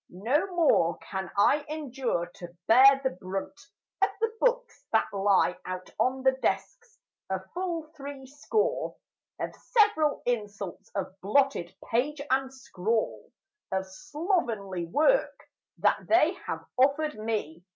[0.09, 3.61] No more can I endure to bear the brunt
[4.01, 6.97] Of the books that lie out on the desks:
[7.29, 8.95] a full three score
[9.39, 13.31] Of several insults of blotted page and scrawl
[13.71, 15.39] Of slovenly work
[15.77, 17.63] that they have offered me.